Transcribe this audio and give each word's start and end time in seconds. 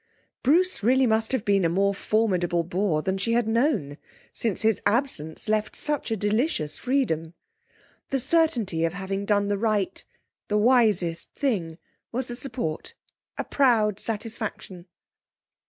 Bruce 0.41 0.81
really 0.81 1.05
must 1.05 1.31
have 1.31 1.45
been 1.45 1.63
a 1.63 1.69
more 1.69 1.93
formidable 1.93 2.63
bore 2.63 3.03
than 3.03 3.19
she 3.19 3.33
had 3.33 3.47
known, 3.47 3.99
since 4.33 4.63
his 4.63 4.81
absence 4.83 5.47
left 5.47 5.75
such 5.75 6.09
a 6.09 6.17
delicious 6.17 6.79
freedom. 6.79 7.35
The 8.09 8.19
certainty 8.19 8.83
of 8.83 8.93
having 8.93 9.25
done 9.25 9.47
the 9.47 9.59
right, 9.59 10.03
the 10.47 10.57
wisest 10.57 11.31
thing, 11.35 11.77
was 12.11 12.31
a 12.31 12.35
support, 12.35 12.95
a 13.37 13.43
proud 13.43 13.99
satisfaction. 13.99 14.87